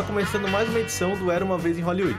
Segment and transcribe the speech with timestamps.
[0.00, 2.18] Está começando mais uma edição do Era Uma Vez em Hollywood.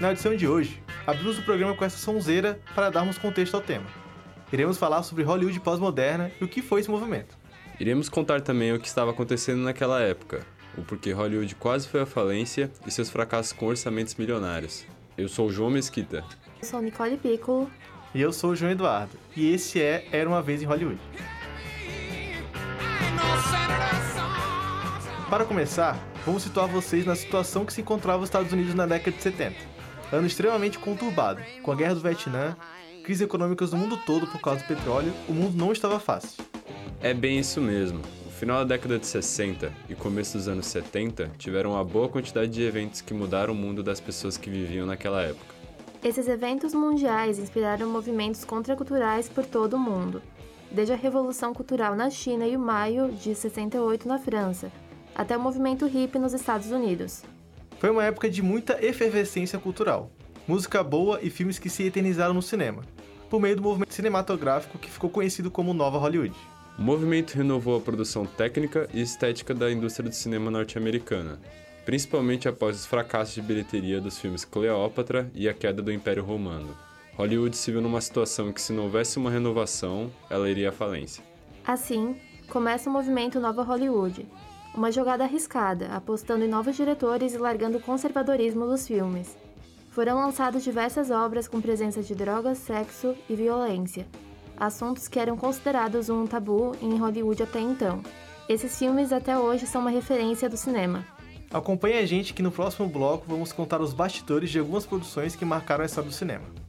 [0.00, 3.86] Na edição de hoje, abrimos o programa com essa sonzeira para darmos contexto ao tema.
[4.52, 7.36] Iremos falar sobre Hollywood pós-moderna e o que foi esse movimento.
[7.80, 10.46] Iremos contar também o que estava acontecendo naquela época,
[10.78, 14.86] o porquê Hollywood quase foi à falência e seus fracassos com orçamentos milionários.
[15.18, 16.22] Eu sou o João Mesquita.
[16.62, 17.68] Eu sou Nicole Piccolo.
[18.14, 19.18] E eu sou o João Eduardo.
[19.36, 21.00] E esse é Era Uma Vez em Hollywood.
[25.28, 29.16] Para começar, vamos situar vocês na situação que se encontrava os Estados Unidos na década
[29.16, 29.56] de 70.
[30.12, 32.56] Ano extremamente conturbado, com a guerra do Vietnã,
[33.02, 36.44] crises econômicas no mundo todo por causa do petróleo, o mundo não estava fácil.
[37.00, 38.00] É bem isso mesmo.
[38.26, 42.50] O final da década de 60 e começo dos anos 70 tiveram uma boa quantidade
[42.50, 45.54] de eventos que mudaram o mundo das pessoas que viviam naquela época.
[46.04, 50.20] Esses eventos mundiais inspiraram movimentos contraculturais por todo o mundo,
[50.70, 54.72] desde a Revolução Cultural na China e o Maio de 68 na França,
[55.14, 57.22] até o movimento hippie nos Estados Unidos.
[57.78, 60.10] Foi uma época de muita efervescência cultural,
[60.46, 62.82] música boa e filmes que se eternizaram no cinema,
[63.28, 66.34] por meio do movimento cinematográfico que ficou conhecido como Nova Hollywood.
[66.78, 71.38] O movimento renovou a produção técnica e estética da indústria do cinema norte-americana,
[71.84, 76.76] principalmente após os fracassos de bilheteria dos filmes Cleópatra e a queda do Império Romano.
[77.16, 80.72] Hollywood se viu numa situação em que, se não houvesse uma renovação, ela iria à
[80.72, 81.22] falência.
[81.66, 82.16] Assim,
[82.48, 84.26] começa o movimento Nova Hollywood,
[84.74, 89.36] uma jogada arriscada, apostando em novos diretores e largando o conservadorismo dos filmes.
[89.90, 94.06] Foram lançadas diversas obras com presença de drogas, sexo e violência,
[94.56, 98.02] assuntos que eram considerados um tabu em Hollywood até então.
[98.48, 101.04] Esses filmes até hoje são uma referência do cinema.
[101.52, 105.44] Acompanhe a gente que no próximo bloco vamos contar os bastidores de algumas produções que
[105.44, 106.61] marcaram a história do cinema.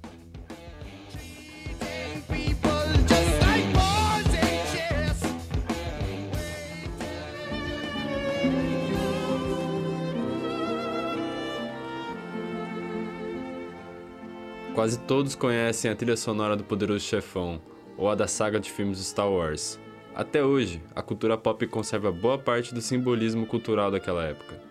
[14.84, 17.62] Quase todos conhecem a trilha sonora do Poderoso Chefão,
[17.98, 19.80] ou a da saga de filmes Star Wars.
[20.14, 24.62] Até hoje, a cultura pop conserva boa parte do simbolismo cultural daquela época.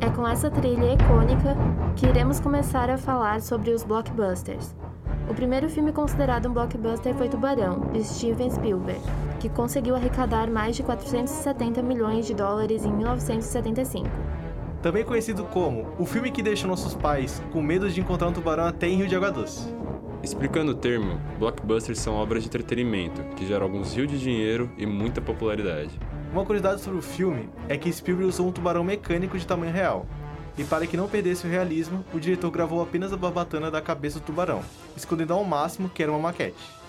[0.00, 1.54] É com essa trilha icônica
[1.94, 4.74] que iremos começar a falar sobre os blockbusters.
[5.28, 9.02] O primeiro filme considerado um blockbuster foi Tubarão, de Steven Spielberg,
[9.42, 14.08] que conseguiu arrecadar mais de 470 milhões de dólares em 1975
[14.80, 18.64] também conhecido como o filme que deixa nossos pais com medo de encontrar um tubarão
[18.64, 19.72] até em Rio de Água Doce.
[20.24, 24.84] Explicando o termo, blockbusters são obras de entretenimento que geram alguns rios de dinheiro e
[24.84, 25.98] muita popularidade.
[26.32, 30.04] Uma curiosidade sobre o filme é que Spielberg usou um tubarão mecânico de tamanho real.
[30.58, 34.18] E para que não perdesse o realismo, o diretor gravou apenas a barbatana da cabeça
[34.18, 34.62] do tubarão,
[34.96, 36.81] escondendo ao máximo que era uma maquete.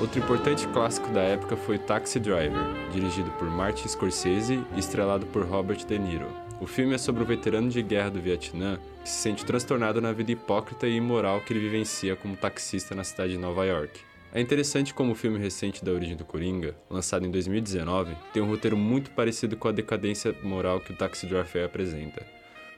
[0.00, 5.44] Outro importante clássico da época foi Taxi Driver, dirigido por Martin Scorsese e estrelado por
[5.44, 6.28] Robert De Niro.
[6.60, 10.12] O filme é sobre o veterano de guerra do Vietnã que se sente transtornado na
[10.12, 14.00] vida hipócrita e imoral que ele vivencia como taxista na cidade de Nova York.
[14.32, 18.48] É interessante como o filme recente da origem do Coringa, lançado em 2019, tem um
[18.48, 22.24] roteiro muito parecido com a decadência moral que o Taxi Driver apresenta.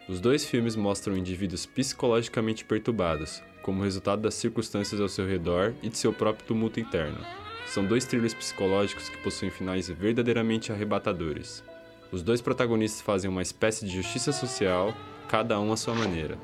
[0.08, 5.88] Os dois filmes mostram indivíduos psicologicamente perturbados, como resultado das circunstâncias ao seu redor e
[5.88, 7.18] de seu próprio tumulto interno.
[7.66, 11.62] São dois thrillers psicológicos que possuem finais verdadeiramente arrebatadores.
[12.10, 14.92] Os dois protagonistas fazem uma espécie de justiça social,
[15.28, 16.36] cada um à sua maneira.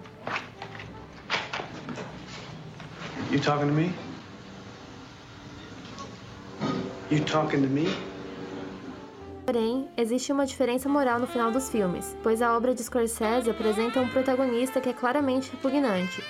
[3.33, 3.93] You talking to me?
[7.11, 7.87] You talking to me?
[9.45, 14.01] Porém, existe uma diferença moral no final dos filmes, pois a obra de Scorsese apresenta
[14.01, 16.21] um protagonista que é claramente repugnante,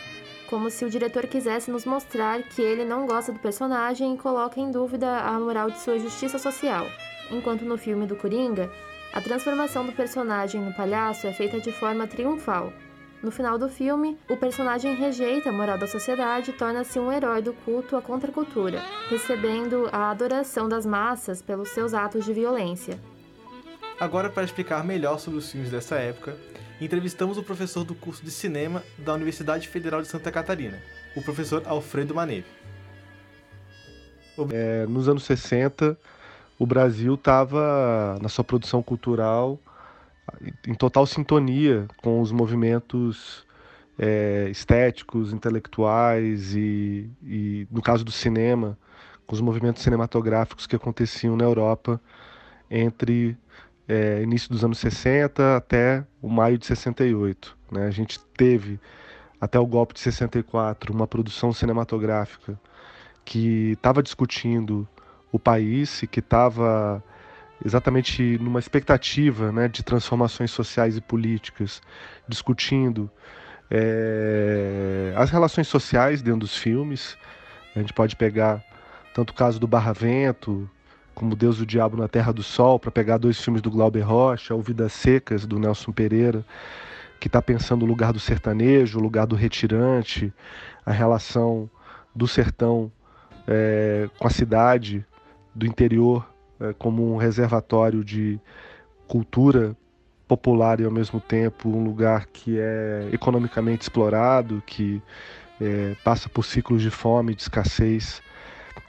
[0.48, 4.60] como se o diretor quisesse nos mostrar que ele não gosta do personagem e coloca
[4.60, 6.86] em dúvida a moral de sua justiça social.
[7.30, 8.70] Enquanto no filme do Coringa,
[9.12, 12.72] a transformação do personagem no palhaço é feita de forma triunfal.
[13.22, 17.40] No final do filme, o personagem rejeita a moral da sociedade e torna-se um herói
[17.40, 23.00] do culto à contracultura, recebendo a adoração das massas pelos seus atos de violência.
[23.98, 26.36] Agora, para explicar melhor sobre os filmes dessa época,
[26.80, 30.78] entrevistamos o professor do curso de cinema da Universidade Federal de Santa Catarina,
[31.14, 32.46] o professor Alfredo Maneve.
[34.52, 35.98] É, nos anos 60,
[36.58, 39.58] o Brasil estava, na sua produção cultural,
[40.66, 43.46] em total sintonia com os movimentos
[43.98, 48.76] é, estéticos, intelectuais e, e, no caso do cinema,
[49.26, 52.00] com os movimentos cinematográficos que aconteciam na Europa
[52.70, 53.36] entre
[53.88, 57.56] é, início dos anos 60 até o maio de 68.
[57.70, 57.86] Né?
[57.86, 58.80] A gente teve,
[59.40, 62.58] até o golpe de 64, uma produção cinematográfica
[63.24, 64.86] que estava discutindo
[65.32, 67.02] o país e que estava
[67.64, 71.80] exatamente numa expectativa né, de transformações sociais e políticas,
[72.28, 73.10] discutindo
[73.70, 77.16] é, as relações sociais dentro dos filmes.
[77.74, 78.62] A gente pode pegar
[79.14, 80.68] tanto o caso do Barra Vento,
[81.16, 84.02] como Deus e o Diabo na Terra do Sol, para pegar dois filmes do Glauber
[84.02, 86.44] Rocha, ou Vidas Secas, do Nelson Pereira,
[87.18, 90.30] que está pensando o lugar do sertanejo, o lugar do retirante,
[90.84, 91.70] a relação
[92.14, 92.92] do sertão
[93.48, 95.06] é, com a cidade,
[95.54, 96.28] do interior
[96.60, 98.38] é, como um reservatório de
[99.08, 99.74] cultura
[100.28, 105.00] popular e ao mesmo tempo um lugar que é economicamente explorado, que
[105.58, 108.20] é, passa por ciclos de fome, de escassez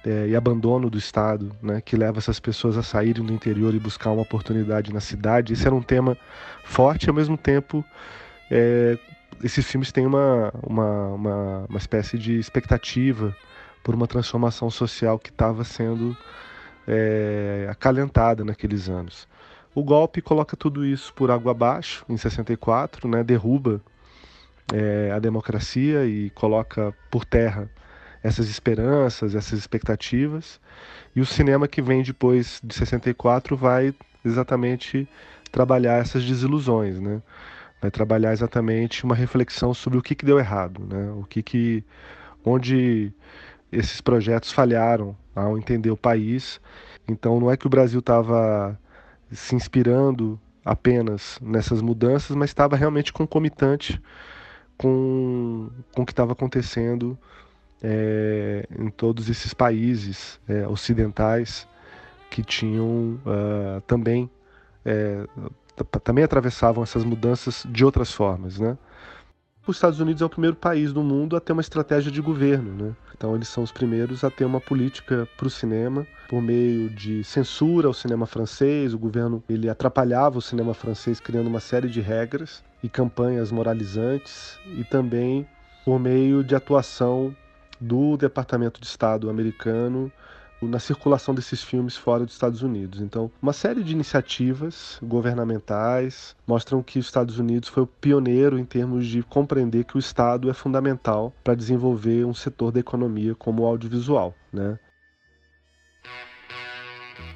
[0.05, 3.79] é, e abandono do Estado, né, que leva essas pessoas a saírem do interior e
[3.79, 5.53] buscar uma oportunidade na cidade.
[5.53, 6.17] Esse era um tema
[6.63, 7.83] forte ao mesmo tempo
[8.49, 8.97] é,
[9.43, 13.35] esses filmes têm uma, uma, uma, uma espécie de expectativa
[13.83, 16.17] por uma transformação social que estava sendo
[16.87, 19.27] é, acalentada naqueles anos.
[19.75, 23.79] O golpe coloca tudo isso por água abaixo, em 64, né, derruba
[24.73, 27.69] é, a democracia e coloca por terra
[28.23, 30.59] essas esperanças, essas expectativas.
[31.15, 33.93] E o cinema que vem depois de 64 vai
[34.23, 35.07] exatamente
[35.51, 37.21] trabalhar essas desilusões, né?
[37.81, 41.11] Vai trabalhar exatamente uma reflexão sobre o que, que deu errado, né?
[41.11, 41.83] O que que
[42.43, 43.13] onde
[43.71, 46.59] esses projetos falharam ao entender o país.
[47.07, 48.79] Então não é que o Brasil estava
[49.31, 54.01] se inspirando apenas nessas mudanças, mas estava realmente concomitante
[54.77, 57.17] com, com o que estava acontecendo
[57.81, 61.67] é, em todos esses países é, ocidentais
[62.29, 64.29] que tinham uh, também
[64.85, 65.25] é,
[66.03, 68.77] também atravessavam essas mudanças de outras formas, né?
[69.71, 72.85] os Estados Unidos é o primeiro país do mundo a ter uma estratégia de governo,
[72.85, 72.95] né?
[73.15, 77.23] Então eles são os primeiros a ter uma política para o cinema por meio de
[77.23, 78.93] censura ao cinema francês.
[78.93, 84.57] O governo ele atrapalhava o cinema francês criando uma série de regras e campanhas moralizantes
[84.77, 85.45] e também
[85.83, 87.35] por meio de atuação
[87.79, 90.11] do Departamento de Estado americano
[90.61, 93.01] na circulação desses filmes fora dos Estados Unidos.
[93.01, 98.65] Então, uma série de iniciativas governamentais mostram que os Estados Unidos foi o pioneiro em
[98.65, 103.63] termos de compreender que o Estado é fundamental para desenvolver um setor da economia como
[103.63, 104.79] o audiovisual, né?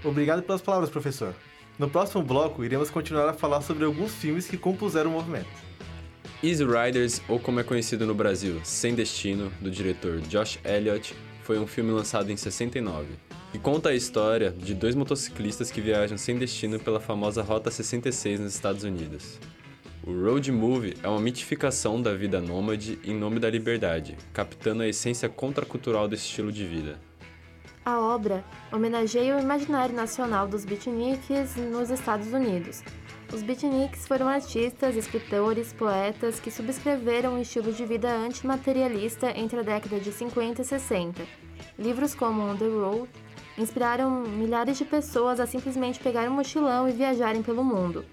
[0.04, 1.36] Obrigado pelas palavras, professor.
[1.78, 5.71] No próximo bloco, iremos continuar a falar sobre alguns filmes que compuseram o movimento.
[6.44, 11.60] Easy Riders, ou como é conhecido no Brasil, Sem Destino, do diretor Josh Elliott, foi
[11.60, 13.10] um filme lançado em 69
[13.54, 18.40] e conta a história de dois motociclistas que viajam sem destino pela famosa Rota 66
[18.40, 19.40] nos Estados Unidos.
[20.04, 24.88] O road movie é uma mitificação da vida nômade em nome da liberdade, captando a
[24.88, 27.00] essência contracultural desse estilo de vida.
[27.86, 32.82] A obra homenageia o imaginário nacional dos beatniks nos Estados Unidos.
[33.34, 39.64] Os beatniks foram artistas, escritores, poetas que subscreveram um estilo de vida antimaterialista entre a
[39.64, 41.24] década de 50 e 60
[41.80, 43.10] Livros como On the Road
[43.58, 48.04] inspiraram milhares de pessoas a simplesmente pegar um mochilão e viajarem pelo mundo.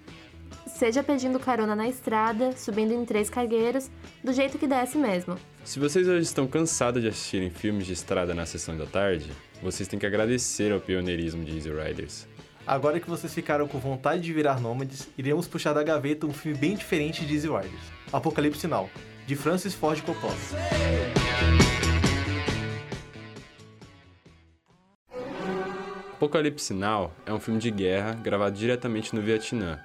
[0.66, 3.90] Seja pedindo carona na estrada, subindo em três cargueiros,
[4.22, 5.36] do jeito que desce mesmo.
[5.64, 9.30] Se vocês hoje estão cansados de assistirem filmes de estrada na sessão da tarde,
[9.62, 12.28] vocês têm que agradecer ao pioneirismo de Easy Riders.
[12.68, 16.58] Agora que vocês ficaram com vontade de virar nômades, iremos puxar da gaveta um filme
[16.58, 17.80] bem diferente de Easy Riders,
[18.12, 18.90] Apocalipse Now,
[19.26, 20.34] de Francis Ford Coppola.
[26.12, 29.80] Apocalipse Now é um filme de guerra gravado diretamente no Vietnã.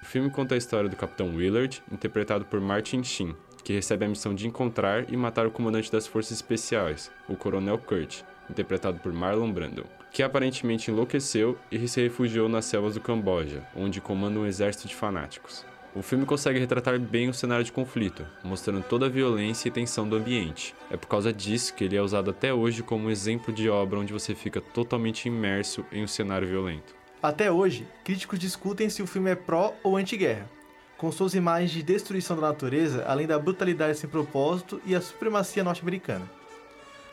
[0.00, 4.08] O filme conta a história do Capitão Willard, interpretado por Martin Sheen, que recebe a
[4.08, 9.12] missão de encontrar e matar o comandante das forças especiais, o Coronel Kurt, interpretado por
[9.12, 14.46] Marlon Brando, que aparentemente enlouqueceu e se refugiou nas selvas do Camboja, onde comanda um
[14.46, 15.64] exército de fanáticos.
[15.94, 20.08] O filme consegue retratar bem o cenário de conflito, mostrando toda a violência e tensão
[20.08, 20.74] do ambiente.
[20.90, 23.98] É por causa disso que ele é usado até hoje como um exemplo de obra
[23.98, 26.94] onde você fica totalmente imerso em um cenário violento.
[27.22, 30.48] Até hoje, críticos discutem se o filme é pró ou anti-guerra,
[30.96, 35.64] com suas imagens de destruição da natureza, além da brutalidade sem propósito e a supremacia
[35.64, 36.37] norte-americana.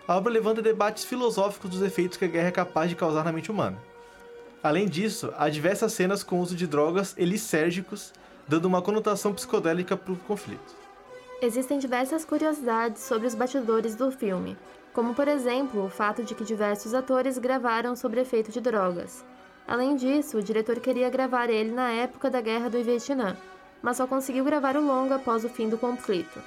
[0.08, 3.32] A obra levanta debates filosóficos dos efeitos que a guerra é capaz de causar na
[3.32, 3.82] mente humana.
[4.62, 8.14] Além disso, há diversas cenas com uso de drogas elisérgicos
[8.48, 10.76] dando uma conotação psicodélica para o conflito.
[11.42, 14.56] Existem diversas curiosidades sobre os bastidores do filme,
[14.94, 19.26] como por exemplo o fato de que diversos atores gravaram sobre efeito de drogas.
[19.68, 23.36] Além disso, o diretor queria gravar ele na época da Guerra do Vietnã,
[23.82, 26.40] mas só conseguiu gravar o longa após o fim do conflito.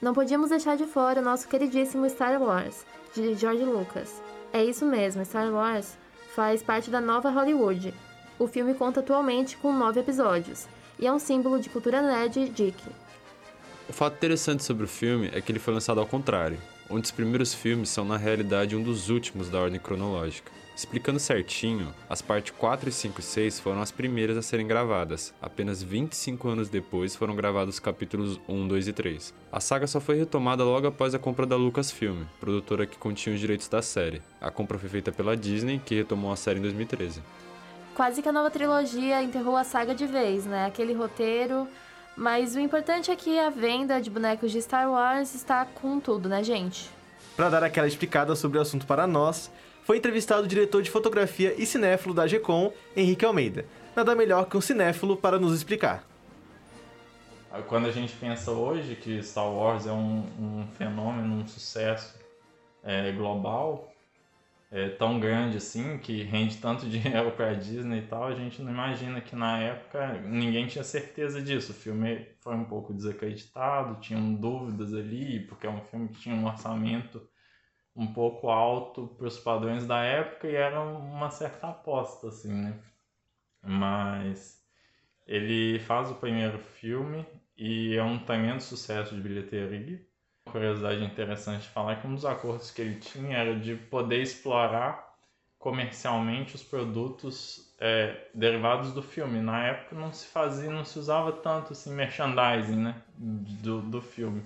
[0.00, 4.22] Não podíamos deixar de fora o nosso queridíssimo Star Wars, de George Lucas.
[4.50, 5.98] É isso mesmo, Star Wars
[6.34, 7.92] faz parte da nova Hollywood.
[8.38, 10.66] O filme conta atualmente com nove episódios
[10.98, 12.82] e é um símbolo de cultura nerd geek.
[13.90, 17.10] O fato interessante sobre o filme é que ele foi lançado ao contrário, onde os
[17.10, 20.50] primeiros filmes são na realidade um dos últimos da ordem cronológica.
[20.80, 25.34] Explicando certinho, as partes 4, 5 e 6 foram as primeiras a serem gravadas.
[25.42, 29.34] Apenas 25 anos depois foram gravados os capítulos 1, 2 e 3.
[29.52, 33.40] A saga só foi retomada logo após a compra da Lucasfilm, produtora que continha os
[33.42, 34.22] direitos da série.
[34.40, 37.22] A compra foi feita pela Disney, que retomou a série em 2013.
[37.94, 40.64] Quase que a nova trilogia enterrou a saga de vez, né?
[40.64, 41.68] Aquele roteiro.
[42.16, 46.26] Mas o importante é que a venda de bonecos de Star Wars está com tudo,
[46.26, 46.88] né, gente?
[47.36, 49.50] Para dar aquela explicada sobre o assunto para nós,
[49.90, 53.66] foi entrevistado o diretor de fotografia e cinéfilo da GECOM, Henrique Almeida.
[53.96, 56.04] Nada melhor que um cinéfilo para nos explicar.
[57.66, 62.16] Quando a gente pensa hoje que Star Wars é um, um fenômeno, um sucesso
[62.84, 63.92] é, global,
[64.70, 68.62] é, tão grande assim, que rende tanto dinheiro para a Disney e tal, a gente
[68.62, 71.72] não imagina que na época ninguém tinha certeza disso.
[71.72, 76.36] O filme foi um pouco desacreditado, tinham dúvidas ali, porque é um filme que tinha
[76.36, 77.28] um orçamento
[77.94, 82.78] um pouco alto para os padrões da época e era uma certa aposta, assim, né?
[83.62, 84.60] Mas
[85.26, 90.00] ele faz o primeiro filme e é um tremendo sucesso de bilheteria.
[90.46, 93.76] Uma curiosidade interessante de falar é que um dos acordos que ele tinha era de
[93.76, 95.10] poder explorar
[95.58, 99.40] comercialmente os produtos é, derivados do filme.
[99.40, 104.42] Na época não se fazia, não se usava tanto assim merchandising, né, do, do filme.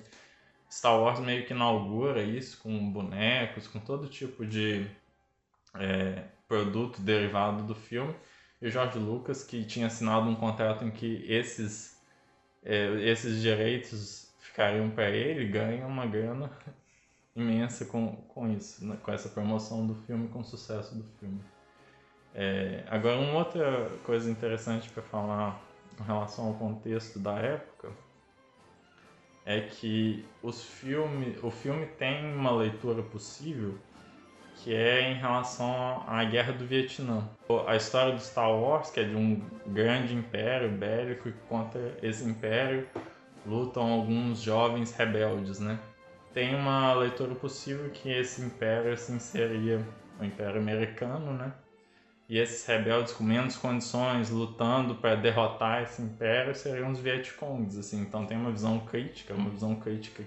[0.74, 4.90] Star Wars meio que inaugura isso com bonecos, com todo tipo de
[5.74, 8.12] é, produto derivado do filme.
[8.60, 11.96] E o George Lucas, que tinha assinado um contrato em que esses,
[12.64, 16.50] é, esses direitos ficariam para ele, ganha uma grana
[17.36, 18.98] imensa com, com isso, né?
[19.00, 21.40] com essa promoção do filme, com o sucesso do filme.
[22.34, 25.62] É, agora, uma outra coisa interessante para falar
[26.00, 27.92] em relação ao contexto da época
[29.46, 33.78] é que os filme, o filme tem uma leitura possível
[34.56, 37.28] que é em relação à Guerra do Vietnã.
[37.66, 42.24] A história do Star Wars, que é de um grande império bélico e contra esse
[42.24, 42.88] império
[43.44, 45.78] lutam alguns jovens rebeldes, né?
[46.32, 49.86] Tem uma leitura possível que esse império assim seria
[50.18, 51.52] o Império Americano, né?
[52.28, 58.00] E esses rebeldes com menos condições lutando para derrotar esse império seriam os Vietcongs, assim.
[58.00, 60.24] Então tem uma visão crítica, uma visão crítica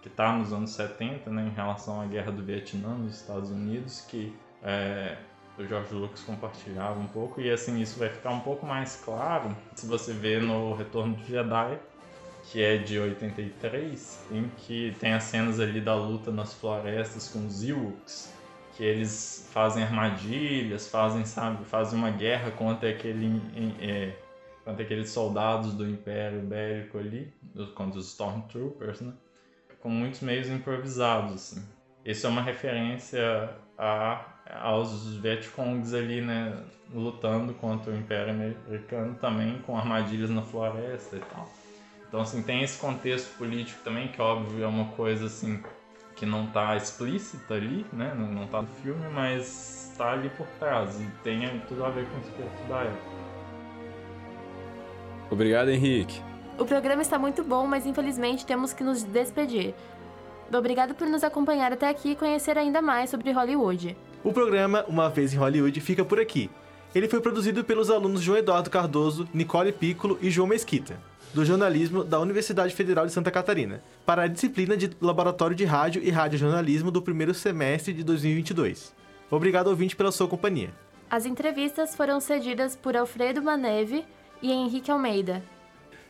[0.00, 4.00] que está nos anos 70, né, em relação à guerra do Vietnã nos Estados Unidos,
[4.02, 5.18] que é,
[5.58, 9.54] o George Lucas compartilhava um pouco e assim isso vai ficar um pouco mais claro
[9.74, 11.78] se você vê no Retorno de Jedi,
[12.44, 17.46] que é de 83, em que tem as cenas ali da luta nas florestas com
[17.46, 18.39] os Ewoks
[18.80, 23.42] que eles fazem armadilhas, fazem, sabe, fazem uma guerra contra aquele
[23.78, 24.16] é,
[24.64, 27.30] contra aqueles soldados do Império Bélico ali,
[27.74, 29.12] contra os Stormtroopers, né?
[29.82, 31.62] Com muitos meios improvisados, assim.
[32.06, 34.24] Isso é uma referência a,
[34.62, 36.58] aos Vietcongs ali, né,
[36.90, 41.46] lutando contra o Império Americano também com armadilhas na floresta e tal.
[42.08, 45.62] Então, assim, tem esse contexto político também, que óbvio é uma coisa assim
[46.20, 48.14] que não está explícita ali, né?
[48.14, 52.18] Não, está no filme, mas está ali por trás e tem tudo a ver com
[52.18, 53.10] o espírito da época.
[55.30, 56.20] Obrigado, Henrique.
[56.58, 59.74] O programa está muito bom, mas infelizmente temos que nos despedir.
[60.52, 63.96] Obrigado por nos acompanhar até aqui e conhecer ainda mais sobre Hollywood.
[64.22, 66.50] O programa Uma Vez em Hollywood fica por aqui.
[66.94, 72.02] Ele foi produzido pelos alunos João Eduardo Cardoso, Nicole Piccolo e João Mesquita do jornalismo
[72.04, 76.90] da Universidade Federal de Santa Catarina, para a disciplina de Laboratório de Rádio e Radiojornalismo
[76.90, 78.94] do primeiro semestre de 2022.
[79.30, 80.70] Obrigado, ouvinte, pela sua companhia.
[81.08, 84.04] As entrevistas foram cedidas por Alfredo Maneve
[84.42, 85.42] e Henrique Almeida.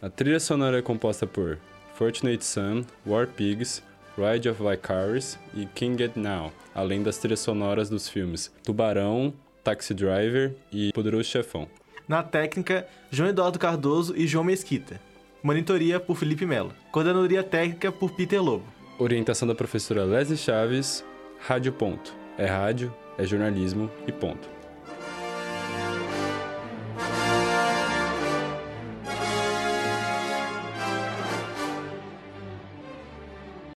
[0.00, 1.59] A trilha sonora é composta por
[1.95, 3.83] Fortunate Son, War Pigs,
[4.17, 9.93] Ride of Vicaries e King It Now, além das trilhas sonoras dos filmes Tubarão, Taxi
[9.95, 11.69] Driver e Poderoso Chefão.
[12.09, 15.00] Na técnica, João Eduardo Cardoso e João Mesquita.
[15.42, 16.73] Monitoria por Felipe Melo.
[16.92, 18.64] Coordenadoria técnica por Peter Lobo.
[18.99, 21.02] Orientação da professora Leslie Chaves.
[21.38, 22.14] Rádio Ponto.
[22.37, 24.60] É rádio, é jornalismo e ponto.